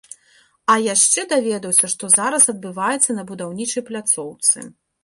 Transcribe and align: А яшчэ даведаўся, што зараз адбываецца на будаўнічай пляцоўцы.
А 0.73 0.77
яшчэ 0.93 1.25
даведаўся, 1.35 1.91
што 1.95 2.09
зараз 2.17 2.51
адбываецца 2.57 3.19
на 3.21 3.31
будаўнічай 3.35 3.89
пляцоўцы. 3.93 4.57